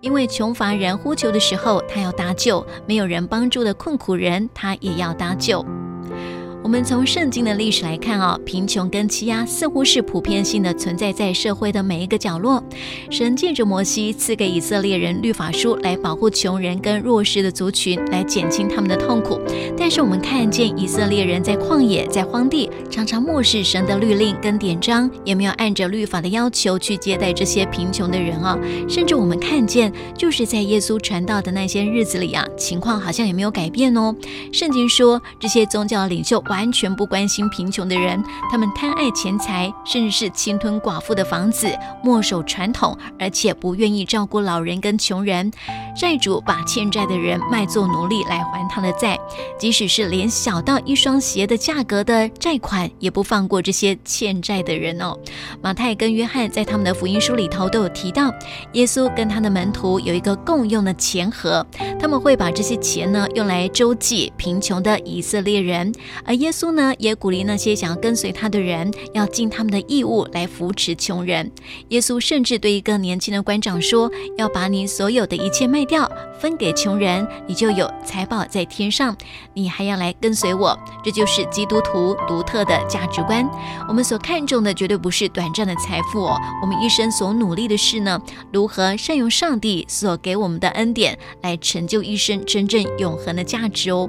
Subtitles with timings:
[0.00, 5.64] 因为穷乏人呼求的时候，他要搭救；没有人帮助的困苦人，他也要搭救。
[6.68, 12.62] 我们从圣经的历史来看啊，贫穷跟欺压似乎是普遍性的存在在社会的每一个角落。
[13.08, 19.40] 神借着摩西赐给以色列人律法书，来保护穷人跟弱势的族群，来减轻他们的痛苦。
[19.78, 28.58] 但是我们看见以色列人在旷野、在荒地，常常漠视神的律令跟典章，也没有按着律法的要求去接待这些贫穷的人啊。
[28.86, 34.14] 甚至我们看见，就是在耶稣传道的那些日子里啊，情况好像也没有改变哦。
[34.52, 36.44] 圣经说，这些宗教领袖。
[36.57, 41.72] 完完全不关心贫穷的人，他们贪爱钱财，甚至是侵吞寡妇的房子，
[42.02, 45.52] 墨守传统，而且不愿意照顾老人跟穷人。
[45.96, 49.16] 债主把欠债的人卖作奴隶来还他的债，
[49.56, 55.16] 即使是连小到一双鞋的价格的债款，也不放过这些欠债的人哦。
[55.62, 58.34] 马太跟约翰在他们的福音书里头都有提到，
[58.72, 61.64] 耶稣跟他的门徒有一个共用的钱盒，
[62.00, 65.92] 他们会把这些钱呢用来周济贫穷的以色列人，
[66.24, 71.52] 而耶耶稣呢也鼓励那些想要跟随他的人要尽他们的义务来扶持穷人。
[71.88, 79.16] 耶稣甚至对一个年轻的官长说：“要把你所有的一切卖。”掉分给穷人，你就有财宝在天上。
[79.54, 83.48] 你还要来跟随我，这就是基督徒独特的价值观。
[83.88, 88.20] 我们所看重的绝对不是短暂的财富哦，我们一生所努力的是呢，
[88.52, 94.08] 如何善用上帝所给我们的恩典，来成就一生真正永恒的价值哦。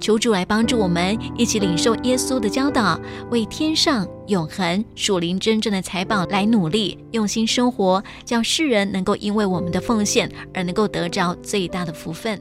[0.00, 12.40] 求主来帮助我们，一起领受耶稣的教导，为天上永恒属灵真正的财宝来努力，用心生活，叫世人能够因为我们的奉献而能够得着最大的福分。